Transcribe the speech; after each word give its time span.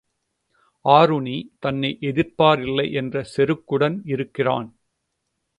ஆருணி 0.85 1.35
தன்னை 1.59 1.97
எதிர்ப்பாரில்லை 2.01 2.87
என்ற 2.93 3.23
செருக்குடன் 3.35 3.97
இருக்கிறான். 4.05 4.69